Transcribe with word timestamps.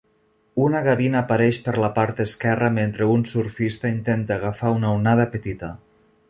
Una 0.67 0.79
gavina 0.85 1.19
apareix 1.25 1.59
per 1.67 1.73
la 1.83 1.91
part 1.97 2.21
esquerra 2.25 2.71
mentre 2.79 3.11
un 3.17 3.27
surfista 3.33 3.93
intenta 3.99 4.39
agafar 4.39 4.73
una 4.81 4.95
onada 4.99 5.29
petita. 5.37 5.71